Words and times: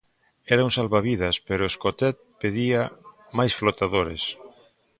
Era 0.55 0.63
un 0.67 0.71
salvavidas, 0.77 1.35
pero 1.47 1.67
Escotet 1.71 2.15
pedía 2.41 2.81
máis 3.37 3.53
flotadores. 3.59 4.23